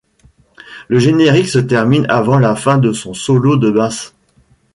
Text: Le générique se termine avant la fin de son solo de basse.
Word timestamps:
Le 0.87 0.97
générique 0.97 1.47
se 1.47 1.59
termine 1.59 2.07
avant 2.09 2.39
la 2.39 2.55
fin 2.55 2.79
de 2.79 2.91
son 2.91 3.13
solo 3.13 3.55
de 3.57 3.69
basse. 3.69 4.15